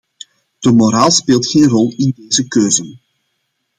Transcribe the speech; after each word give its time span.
De 0.59 0.71
moraal 0.73 1.11
speelt 1.11 1.47
geen 1.47 1.67
rol 1.67 1.93
in 1.97 2.13
deze 2.15 2.47
keuzen. 2.47 3.01